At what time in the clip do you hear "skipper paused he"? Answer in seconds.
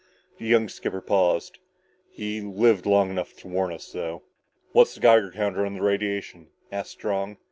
0.67-2.41